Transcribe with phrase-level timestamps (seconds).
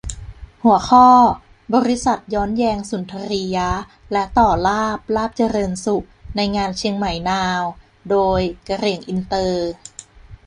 [0.63, 1.07] หัวข้อ:
[1.75, 3.69] บริษัทย้อนแยงสุนทรียะ
[4.11, 7.61] และ ต่อลาภ ลาภเจริญสุข ในงานเชียงใหม่นาว!-
[8.09, 9.71] โดย: กะเหรี่ยงอินเตอร์